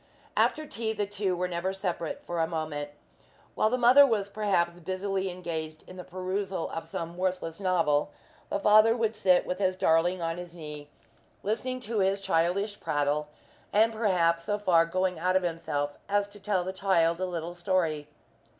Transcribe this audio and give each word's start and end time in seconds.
After 0.35 0.65
tea, 0.65 0.93
the 0.93 1.05
two 1.05 1.35
were 1.35 1.47
never 1.47 1.73
separate 1.73 2.23
for 2.25 2.39
a 2.39 2.47
moment. 2.47 2.89
While 3.53 3.69
the 3.69 3.77
mother 3.77 4.03
was 4.03 4.29
perhaps 4.31 4.79
busily 4.79 5.29
engaged 5.29 5.83
in 5.85 5.95
the 5.95 6.03
perusal 6.03 6.71
of 6.71 6.87
some 6.87 7.17
worthless 7.17 7.59
novel, 7.59 8.09
the 8.49 8.57
father 8.57 8.97
would 8.97 9.15
sit 9.15 9.45
with 9.45 9.59
his 9.59 9.75
darling 9.75 10.19
on 10.19 10.39
his 10.39 10.55
knee, 10.55 10.89
listening 11.43 11.79
to 11.81 11.99
his 11.99 12.19
childish 12.19 12.79
prattle, 12.79 13.27
and 13.71 13.93
perhaps 13.93 14.45
so 14.45 14.57
far 14.57 14.87
going 14.87 15.19
out 15.19 15.35
of 15.35 15.43
himself 15.43 15.99
as 16.09 16.27
to 16.29 16.39
tell 16.39 16.63
the 16.63 16.73
child 16.73 17.21
a 17.21 17.25
little 17.27 17.53
story. 17.53 18.07